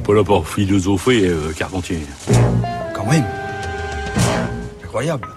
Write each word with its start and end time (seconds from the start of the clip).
n'est 0.00 0.06
pas 0.06 0.14
là 0.14 0.24
pour 0.24 0.48
philosopher, 0.48 1.28
euh, 1.28 1.52
Carpentier. 1.56 1.98
Quand 2.94 3.06
même. 3.06 3.24
Incroyable. 4.82 5.28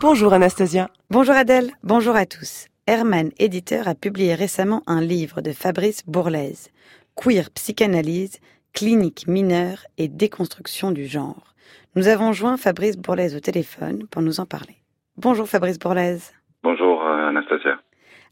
Bonjour 0.00 0.32
Anastasia. 0.32 0.88
Bonjour 1.10 1.34
Adèle, 1.34 1.70
bonjour 1.82 2.14
à 2.14 2.26
tous. 2.26 2.66
Herman, 2.86 3.30
éditeur, 3.38 3.88
a 3.88 3.94
publié 3.94 4.34
récemment 4.34 4.82
un 4.86 5.00
livre 5.00 5.40
de 5.40 5.52
Fabrice 5.52 6.02
Bourlaise, 6.06 6.70
Queer 7.14 7.50
Psychanalyse, 7.54 8.38
clinique 8.74 9.26
mineure 9.28 9.84
et 9.98 10.08
déconstruction 10.08 10.90
du 10.90 11.06
genre. 11.06 11.54
Nous 11.94 12.08
avons 12.08 12.32
joint 12.32 12.56
Fabrice 12.56 12.98
Bourlaise 12.98 13.36
au 13.36 13.40
téléphone 13.40 14.06
pour 14.10 14.20
nous 14.20 14.40
en 14.40 14.46
parler. 14.46 14.76
Bonjour 15.16 15.48
Fabrice 15.48 15.78
Bourlaise. 15.78 16.32
Bonjour 16.62 17.02
euh, 17.02 17.28
Anastasia. 17.28 17.78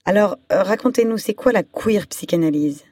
Alors, 0.05 0.37
euh, 0.53 0.63
racontez-nous, 0.63 1.19
c'est 1.19 1.35
quoi 1.35 1.53
la 1.53 1.63
queer 1.63 2.07
psychanalyse? 2.07 2.85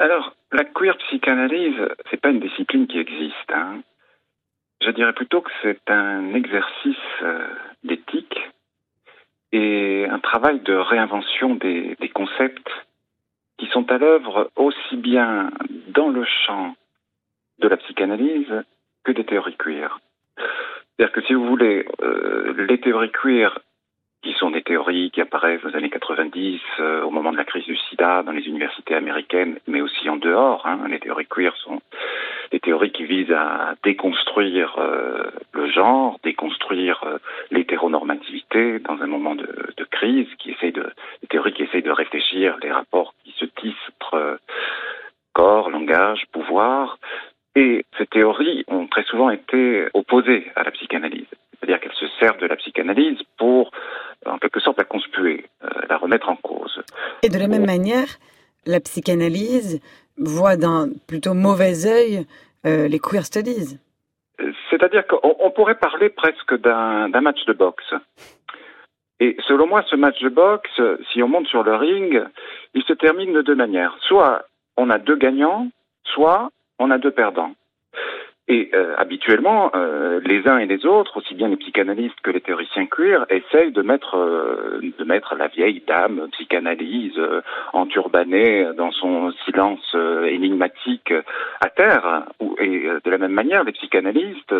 Alors, 0.00 0.34
la 0.50 0.64
queer 0.64 0.96
psychanalyse, 0.96 1.76
c'est 2.10 2.18
pas 2.18 2.30
une 2.30 2.40
discipline 2.40 2.86
qui 2.86 2.98
existe. 2.98 3.52
Hein. 3.52 3.82
Je 4.80 4.90
dirais 4.92 5.12
plutôt 5.12 5.42
que 5.42 5.50
c'est 5.60 5.90
un 5.90 6.32
exercice 6.32 6.96
euh, 7.20 7.46
d'éthique 7.84 8.40
et 9.52 10.06
un 10.08 10.18
travail 10.18 10.60
de 10.60 10.72
réinvention 10.72 11.54
des, 11.54 11.98
concepts 12.14 12.70
qui 13.58 13.66
sont 13.66 13.92
à 13.92 13.98
l'œuvre 13.98 14.50
aussi 14.56 14.96
bien 14.96 15.50
dans 15.88 16.08
le 16.08 16.24
champ 16.24 16.74
de 17.58 17.68
la 17.68 17.76
psychanalyse 17.76 18.64
que 19.04 19.12
des 19.12 19.24
théories 19.24 19.58
queer. 19.58 20.00
C'est-à-dire 20.96 21.12
que 21.12 21.20
si 21.26 21.34
vous 21.34 21.44
voulez, 21.44 21.86
euh, 22.00 22.54
les 22.56 22.80
théories 22.80 23.12
queer 23.12 23.58
qui 24.22 24.32
sont 24.32 24.50
des 24.50 24.62
théories 24.62 25.10
qui 25.10 25.20
apparaissent 25.20 25.62
les 25.62 25.76
années 25.76 25.90
90, 25.90 26.60
euh, 26.78 27.02
au 27.02 27.10
moment 27.10 27.32
de 27.32 27.36
la 27.36 27.44
crise 27.44 27.59
dans 28.00 28.32
les 28.32 28.46
universités 28.46 28.94
américaines, 28.94 29.58
mais 29.66 29.80
aussi 29.80 30.08
en 30.08 30.16
dehors. 30.16 30.66
Hein. 30.66 30.80
Les 30.88 30.98
théories 30.98 31.26
queer 31.26 31.54
sont 31.56 31.80
des 32.50 32.60
théories 32.60 32.92
qui 32.92 33.04
visent 33.04 33.32
à 33.32 33.74
déconstruire 33.84 34.76
euh, 34.78 35.30
le 35.52 35.70
genre, 35.70 36.18
déconstruire 36.24 37.02
euh, 37.04 37.18
l'hétéronormativité 37.50 38.78
dans 38.80 39.00
un 39.02 39.06
moment 39.06 39.34
de, 39.34 39.46
crise, 39.90 40.28
qui 40.38 40.52
essaie 40.52 40.72
de, 40.72 40.84
des 41.20 41.28
théories 41.28 41.52
qui 41.52 41.64
essayent 41.64 41.82
de 41.82 41.90
réfléchir 41.90 42.56
les 42.62 42.72
rapports 42.72 43.12
qui 43.22 43.32
se 43.32 43.44
tissent 43.44 43.74
entre 44.00 44.38
corps, 45.34 45.68
langage, 45.68 46.24
pouvoir. 46.32 46.98
Et 47.54 47.84
ces 47.98 48.06
théories 48.06 48.64
ont 48.68 48.86
très 48.86 49.02
souvent 49.04 49.28
été 49.28 49.88
opposées 49.92 50.50
à 50.56 50.62
la 50.62 50.70
psychanalyse. 50.70 51.26
C'est-à-dire 51.58 51.80
qu'elles 51.80 52.08
se 52.08 52.08
servent 52.18 52.38
de 52.38 52.46
la 52.46 52.56
psychanalyse 52.56 53.18
pour 53.36 53.70
en 54.26 54.38
quelque 54.38 54.60
sorte 54.60 54.78
la 54.78 54.84
conspuer, 54.84 55.46
euh, 55.64 55.68
la 55.88 55.96
remettre 55.96 56.28
en 56.28 56.36
cause. 56.36 56.82
Et 57.22 57.28
de 57.28 57.38
la 57.38 57.48
même 57.48 57.66
manière, 57.66 58.08
la 58.66 58.80
psychanalyse 58.80 59.80
voit 60.18 60.56
d'un 60.56 60.88
plutôt 61.08 61.34
mauvais 61.34 61.86
œil 61.86 62.26
euh, 62.66 62.88
les 62.88 62.98
queer 62.98 63.24
studies. 63.24 63.78
C'est-à-dire 64.70 65.06
qu'on 65.06 65.50
pourrait 65.50 65.78
parler 65.78 66.08
presque 66.08 66.54
d'un 66.60 67.20
match 67.20 67.44
de 67.46 67.52
boxe. 67.52 67.94
Et 69.18 69.36
selon 69.46 69.66
moi, 69.66 69.82
ce 69.90 69.96
match 69.96 70.18
de 70.22 70.30
boxe, 70.30 70.80
si 71.12 71.22
on 71.22 71.28
monte 71.28 71.46
sur 71.46 71.62
le 71.62 71.74
ring, 71.74 72.22
il 72.72 72.82
se 72.84 72.94
termine 72.94 73.34
de 73.34 73.42
deux 73.42 73.54
manières. 73.54 73.94
Soit 74.00 74.46
on 74.78 74.88
a 74.88 74.98
deux 74.98 75.16
gagnants, 75.16 75.68
soit 76.04 76.50
on 76.78 76.90
a 76.90 76.96
deux 76.96 77.10
perdants. 77.10 77.52
Et 78.48 78.70
euh, 78.74 78.94
habituellement, 78.98 79.70
euh, 79.76 80.20
les 80.24 80.48
uns 80.48 80.58
et 80.58 80.66
les 80.66 80.84
autres, 80.84 81.18
aussi 81.18 81.34
bien 81.34 81.48
les 81.48 81.56
psychanalystes 81.56 82.20
que 82.20 82.32
les 82.32 82.40
théoriciens 82.40 82.86
queer, 82.86 83.24
essayent 83.30 83.70
de 83.70 83.82
mettre 83.82 84.16
euh, 84.16 84.80
de 84.98 85.04
mettre 85.04 85.36
la 85.36 85.46
vieille 85.46 85.82
dame 85.86 86.26
psychanalyse 86.32 87.16
euh, 87.16 87.42
enturbanée 87.72 88.66
dans 88.76 88.90
son 88.90 89.30
silence 89.44 89.92
euh, 89.94 90.24
énigmatique 90.24 91.12
à 91.60 91.68
terre. 91.68 92.24
Et 92.58 92.88
de 93.04 93.10
la 93.10 93.18
même 93.18 93.32
manière, 93.32 93.62
les 93.62 93.72
psychanalystes 93.72 94.52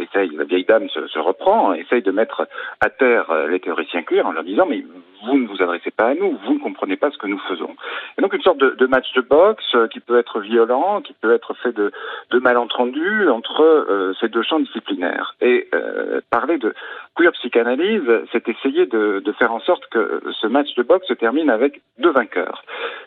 essayent, 0.00 0.36
la 0.36 0.44
vieille 0.44 0.66
dame 0.66 0.88
se, 0.90 1.06
se, 1.06 1.18
reprend, 1.18 1.72
essaye 1.72 2.02
de 2.02 2.10
mettre 2.10 2.46
à 2.80 2.90
terre 2.90 3.32
les 3.48 3.60
théoriciens 3.60 4.02
queer 4.02 4.26
en 4.26 4.32
leur 4.32 4.44
disant 4.44 4.66
mais 4.68 4.84
vous 5.26 5.38
ne 5.38 5.48
vous 5.48 5.62
adressez 5.62 5.90
pas 5.90 6.08
à 6.08 6.14
nous, 6.14 6.38
vous 6.46 6.54
ne 6.54 6.58
comprenez 6.60 6.96
pas 6.96 7.10
ce 7.10 7.18
que 7.18 7.26
nous 7.26 7.40
faisons. 7.48 7.74
Et 8.16 8.22
donc 8.22 8.32
une 8.34 8.42
sorte 8.42 8.58
de, 8.58 8.70
de 8.70 8.86
match 8.86 9.12
de 9.14 9.20
boxe 9.20 9.76
qui 9.90 10.00
peut 10.00 10.18
être 10.18 10.40
violent, 10.40 11.00
qui 11.00 11.14
peut 11.14 11.34
être 11.34 11.54
fait 11.54 11.72
de, 11.72 11.90
de 12.30 12.38
malentendus 12.38 13.28
entre 13.38 13.62
euh, 13.62 14.14
ces 14.20 14.28
deux 14.28 14.42
champs 14.42 14.58
disciplinaires. 14.58 15.36
Et 15.40 15.68
euh, 15.72 16.20
parler 16.30 16.58
de 16.58 16.74
queer 17.14 17.32
psychanalyse, 17.32 18.10
c'est 18.32 18.48
essayer 18.48 18.86
de, 18.86 19.22
faire 19.38 19.52
en 19.52 19.60
sorte 19.60 19.86
que 19.90 20.20
ce 20.40 20.46
match 20.48 20.74
de 20.74 20.82
boxe 20.82 21.06
se 21.06 21.14
termine 21.14 21.50
avec 21.50 21.80
deux 21.98 22.10
vainqueurs. 22.10 22.64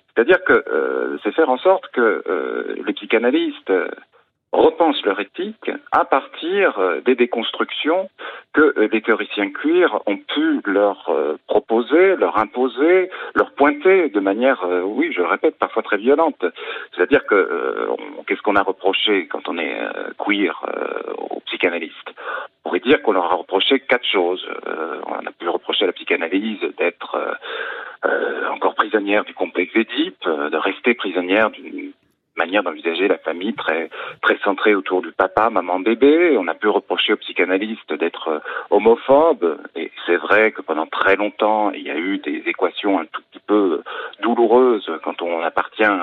C'est-à-dire 0.07 0.41
que 0.43 0.53
euh, 0.53 1.17
c'est 1.23 1.33
faire 1.33 1.49
en 1.49 1.57
sorte 1.57 1.85
que 1.91 2.23
les 2.85 2.93
psychanalystes 2.93 3.73
repensent 4.53 5.03
leur 5.05 5.19
éthique 5.19 5.71
à 5.91 6.05
partir 6.05 6.79
des 7.05 7.15
déconstructions 7.15 8.09
que 8.53 8.87
les 8.91 9.01
théoriciens 9.01 9.49
queer 9.49 9.89
ont 10.05 10.17
pu 10.17 10.61
leur 10.65 10.97
proposer, 11.47 12.15
leur 12.17 12.37
imposer, 12.37 13.09
leur 13.35 13.51
pointer 13.51 14.09
de 14.09 14.19
manière, 14.19 14.65
oui, 14.83 15.11
je 15.13 15.21
le 15.21 15.27
répète, 15.27 15.57
parfois 15.57 15.83
très 15.83 15.97
violente. 15.97 16.45
C'est-à-dire 16.94 17.25
que 17.25 17.88
qu'est-ce 18.28 18.41
qu'on 18.41 18.56
a 18.56 18.63
reproché 18.63 19.28
quand 19.28 19.47
on 19.47 19.57
est 19.57 19.79
queer 20.18 20.66
aux 21.18 21.40
psychanalystes? 21.41 22.13
On 22.63 22.69
pourrait 22.69 22.79
dire 22.79 23.02
qu'on 23.02 23.13
leur 23.13 23.31
a 23.31 23.35
reproché 23.35 23.79
quatre 23.79 24.06
choses. 24.06 24.46
on 25.07 25.25
a 25.25 25.31
pu 25.31 25.47
reprocher 25.47 25.85
à 25.85 25.88
la 25.88 25.94
psychanalyse 25.94 26.59
d'être 26.78 27.18
euh, 28.03 28.50
encore 28.50 28.74
prisonnière 28.74 29.24
du 29.25 29.34
complexe 29.35 29.74
d'Édipe, 29.74 30.25
de 30.25 30.57
rester 30.57 30.96
prisonnière 30.96 31.52
d'une 31.52 31.91
manière 32.35 32.63
d'envisager 32.63 33.08
la 33.08 33.19
famille 33.19 33.53
très 33.53 33.90
très 34.23 34.38
centrée 34.40 34.73
autour 34.73 35.03
du 35.03 35.12
papa, 35.12 35.52
maman, 35.52 35.79
bébé. 35.79 36.35
On 36.40 36.47
a 36.47 36.56
pu 36.56 36.68
reprocher 36.68 37.13
aux 37.13 37.18
psychanalystes 37.18 37.94
d'être 37.94 38.41
homophobes, 38.72 39.59
et 39.75 39.91
c'est 40.08 40.16
vrai 40.16 40.52
que 40.52 40.62
pendant 40.63 40.88
très 40.88 41.16
longtemps, 41.16 41.72
il 41.72 41.84
y 41.84 41.91
a 41.91 41.97
eu 41.97 42.18
des 42.18 42.41
équations 42.47 43.00
un 43.00 43.06
tout 43.06 43.22
peu 43.51 43.84
douloureuses 44.22 44.89
quand 45.03 45.22
on 45.22 45.41
appartient 45.41 45.94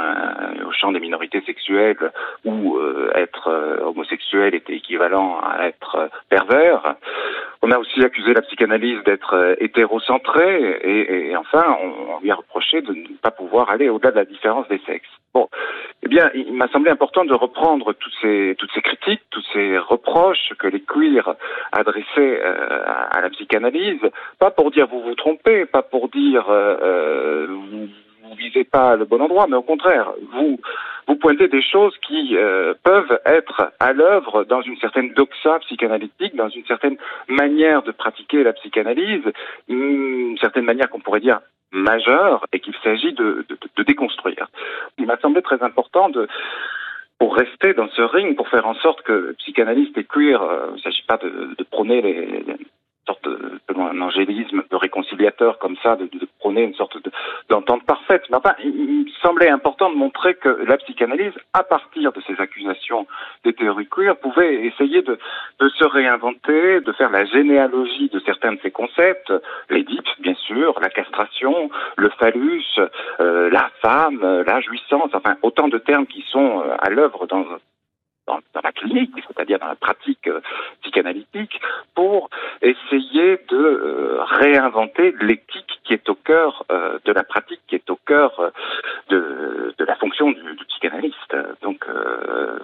au 0.66 0.72
champ 0.72 0.92
des 0.92 1.00
minorités 1.00 1.40
sexuelles, 1.46 2.12
où 2.44 2.76
euh, 2.76 3.10
être 3.14 3.48
euh, 3.48 3.80
homosexuel 3.88 4.54
était 4.54 4.74
équivalent 4.74 5.40
à 5.40 5.66
être 5.66 6.10
pervers. 6.28 6.96
On 7.62 7.70
a 7.70 7.78
aussi 7.78 8.04
accusé 8.04 8.34
la 8.34 8.42
psychanalyse 8.42 9.02
d'être 9.04 9.56
hétérocentrée, 9.58 10.78
et, 10.82 11.36
enfin, 11.36 11.76
on, 11.82 12.14
on 12.14 12.20
lui 12.20 12.30
a 12.30 12.36
reproché 12.36 12.82
de 12.82 12.92
ne 12.92 13.16
pas 13.20 13.30
pouvoir 13.30 13.70
aller 13.70 13.88
au-delà 13.88 14.10
de 14.12 14.16
la 14.16 14.24
différence 14.24 14.68
des 14.68 14.80
sexes. 14.86 15.08
Bon, 15.34 15.48
eh 16.02 16.08
bien, 16.08 16.30
il 16.34 16.52
m'a 16.54 16.68
semblé 16.68 16.90
important 16.90 17.24
de 17.24 17.34
reprendre 17.34 17.92
toutes 17.92 18.14
ces, 18.22 18.56
critiques, 18.82 19.22
tous 19.30 19.44
ces 19.52 19.78
reproches 19.78 20.52
que 20.58 20.66
les 20.66 20.80
queers 20.80 21.34
adressaient 21.72 22.40
euh, 22.42 22.82
à, 23.10 23.20
la 23.20 23.30
psychanalyse, 23.30 24.00
pas 24.38 24.50
pour 24.50 24.70
dire 24.70 24.86
vous 24.86 25.02
vous 25.02 25.14
trompez, 25.14 25.66
pas 25.66 25.82
pour 25.82 26.08
dire 26.08 26.46
euh, 26.48 27.46
vous, 27.48 27.88
vous 28.22 28.34
visez 28.36 28.64
pas 28.64 28.96
le 28.96 29.04
bon 29.04 29.20
endroit, 29.20 29.46
mais 29.48 29.56
au 29.56 29.62
contraire, 29.62 30.12
vous 30.32 30.58
vous 31.08 31.16
pointez 31.16 31.48
des 31.48 31.62
choses 31.62 31.96
qui 32.06 32.36
euh, 32.36 32.74
peuvent 32.84 33.18
être 33.24 33.72
à 33.80 33.92
l'œuvre 33.94 34.44
dans 34.44 34.60
une 34.60 34.76
certaine 34.76 35.14
doxa 35.14 35.58
psychanalytique, 35.60 36.36
dans 36.36 36.50
une 36.50 36.66
certaine 36.66 36.98
manière 37.28 37.82
de 37.82 37.92
pratiquer 37.92 38.42
la 38.44 38.52
psychanalyse, 38.52 39.24
une 39.68 40.36
certaine 40.38 40.66
manière 40.66 40.90
qu'on 40.90 41.00
pourrait 41.00 41.20
dire 41.20 41.40
majeure 41.72 42.46
et 42.52 42.60
qu'il 42.60 42.74
s'agit 42.84 43.14
de, 43.14 43.46
de, 43.48 43.58
de, 43.76 43.82
déconstruire. 43.82 44.48
Il 44.98 45.06
m'a 45.06 45.18
semblé 45.18 45.42
très 45.42 45.62
important 45.62 46.10
de 46.10 46.28
pour 47.18 47.34
rester 47.34 47.74
dans 47.74 47.88
ce 47.88 48.02
ring, 48.02 48.36
pour 48.36 48.48
faire 48.48 48.66
en 48.66 48.74
sorte 48.74 49.02
que 49.02 49.34
psychanalyste 49.38 49.96
et 49.98 50.04
queer, 50.04 50.42
euh, 50.42 50.66
il 50.70 50.74
ne 50.74 50.80
s'agit 50.80 51.02
pas 51.02 51.16
de, 51.16 51.54
de 51.56 51.64
prôner 51.64 52.00
les, 52.00 52.44
sorte 53.08 53.26
un 53.76 54.00
angélisme 54.02 54.62
peu 54.62 54.76
réconciliateur 54.76 55.58
comme 55.58 55.76
ça, 55.82 55.96
de, 55.96 56.04
de 56.04 56.28
prôner 56.38 56.62
une 56.62 56.74
sorte 56.74 56.96
d'entente 57.48 57.84
parfaite. 57.84 58.22
Mais 58.30 58.36
enfin, 58.36 58.54
il, 58.62 59.04
me 59.04 59.10
semblait 59.22 59.48
important 59.48 59.90
de 59.90 59.96
montrer 59.96 60.34
que 60.34 60.48
la 60.48 60.76
psychanalyse, 60.76 61.32
à 61.52 61.62
partir 61.62 62.12
de 62.12 62.20
ces 62.26 62.40
accusations 62.40 63.06
des 63.44 63.52
théories 63.52 63.88
queer, 63.88 64.16
pouvait 64.16 64.66
essayer 64.66 65.02
de, 65.02 65.18
de 65.58 65.68
se 65.70 65.84
réinventer, 65.84 66.80
de 66.80 66.92
faire 66.92 67.10
la 67.10 67.24
généalogie 67.24 68.10
de 68.10 68.20
certains 68.20 68.52
de 68.52 68.60
ces 68.62 68.70
concepts, 68.70 69.32
l'édipe, 69.70 70.08
bien 70.20 70.34
sûr, 70.34 70.78
la 70.80 70.90
castration, 70.90 71.70
le 71.96 72.10
phallus, 72.10 72.64
euh, 73.20 73.50
la 73.50 73.70
femme, 73.82 74.20
la 74.46 74.60
jouissance, 74.60 75.10
enfin, 75.14 75.36
autant 75.42 75.68
de 75.68 75.78
termes 75.78 76.06
qui 76.06 76.24
sont 76.30 76.60
euh, 76.60 76.76
à 76.78 76.90
l'œuvre 76.90 77.26
dans 77.26 77.44
dans, 78.28 78.40
dans, 78.54 78.60
la 78.62 78.72
clinique, 78.72 79.14
c'est-à-dire 79.26 79.58
dans 79.58 79.66
la 79.66 79.74
pratique 79.74 80.28
euh, 80.28 80.40
psychanalytique, 80.82 81.60
pour 81.94 82.28
essayer 82.62 83.38
de 83.48 83.56
euh, 83.56 84.18
réinventer 84.22 85.14
l'éthique 85.20 85.80
qui 85.84 85.94
est 85.94 86.08
au 86.08 86.14
cœur 86.14 86.64
euh, 86.70 86.98
de 87.04 87.12
la 87.12 87.24
pratique, 87.24 87.60
qui 87.66 87.74
est 87.74 87.90
au 87.90 87.98
cœur 88.06 88.52
de, 89.08 89.74
de, 89.78 89.84
la 89.84 89.96
fonction 89.96 90.30
du, 90.30 90.42
du 90.42 90.64
psychanalyste. 90.66 91.36
Donc 91.62 91.86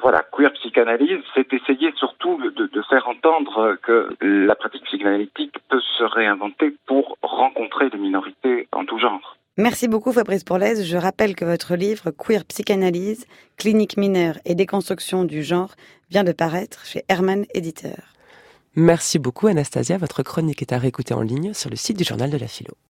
voilà, 0.03 0.23
queer 0.31 0.53
psychanalyse, 0.53 1.21
c'est 1.35 1.53
essayer 1.53 1.93
surtout 1.97 2.39
de, 2.39 2.67
de, 2.67 2.83
faire 2.83 3.09
entendre 3.09 3.77
que 3.83 4.09
la 4.21 4.55
pratique 4.55 4.85
psychanalytique 4.85 5.57
peut 5.71 5.81
se 5.99 6.05
réinventer 6.05 6.75
pour 6.87 7.17
rencontrer 7.23 7.89
les 7.91 7.99
minorités 7.99 8.69
en 8.73 8.85
tout 8.85 8.99
genre. 8.99 9.37
Merci 9.57 9.87
beaucoup 9.87 10.13
Fabrice 10.13 10.45
Bourlaise. 10.45 10.85
Je 10.85 10.97
rappelle 10.97 11.37
que 11.37 11.45
votre 11.45 11.77
livre 11.77 12.11
Queer 12.11 12.45
Psychanalyse, 12.45 13.25
clinique 13.57 13.97
mineure 13.97 14.37
et 14.45 14.57
déconstruction 14.57 15.25
du 15.25 15.45
genre 15.45 15.77
vient 16.11 16.25
de 16.25 16.33
paraître 16.33 16.85
chez 16.85 17.05
Herman 17.09 17.47
Éditeur. 17.55 18.15
Merci 18.75 19.21
beaucoup 19.21 19.47
Anastasia. 19.47 19.97
Votre 19.97 20.25
chronique 20.25 20.61
est 20.61 20.73
à 20.73 20.79
réécouter 20.79 21.15
en 21.15 21.23
ligne 21.23 21.55
sur 21.55 21.71
le 21.71 21.77
site 21.77 21.97
du 21.97 22.03
journal 22.03 22.31
de 22.31 22.37
la 22.37 22.49
philo. 22.49 22.75